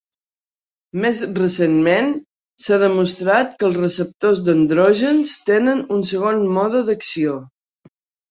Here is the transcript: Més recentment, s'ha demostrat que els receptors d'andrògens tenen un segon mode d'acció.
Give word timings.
Més 1.01 1.17
recentment, 1.39 2.07
s'ha 2.67 2.79
demostrat 2.83 3.53
que 3.59 3.67
els 3.69 3.77
receptors 3.83 4.41
d'andrògens 4.47 5.35
tenen 5.53 5.83
un 5.99 6.03
segon 6.15 6.43
mode 6.59 6.83
d'acció. 6.89 7.37